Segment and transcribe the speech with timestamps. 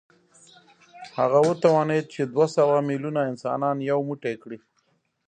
[1.17, 4.57] هغه وتوانېد چې دوه سوه ميليونه انسانان يو موټی کړي.